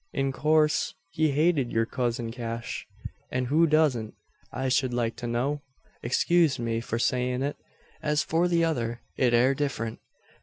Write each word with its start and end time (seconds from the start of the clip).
In 0.13 0.31
coorse 0.31 0.95
he 1.11 1.29
hated 1.29 1.71
yur 1.71 1.85
cousin 1.85 2.31
Cash 2.31 2.87
an 3.29 3.45
who 3.45 3.67
doesn't, 3.67 4.15
I 4.51 4.67
shed 4.67 4.95
like 4.95 5.15
to 5.17 5.27
know? 5.27 5.61
Excuse 6.01 6.57
me 6.57 6.79
for 6.81 6.97
sayin' 6.97 7.43
it. 7.43 7.57
As 8.01 8.23
for 8.23 8.47
the 8.47 8.63
other, 8.63 9.01
it 9.15 9.35
air 9.35 9.53
different. 9.53 9.99